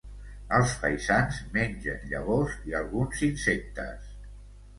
[0.59, 4.11] Els faisans mengen llavors i alguns insectes.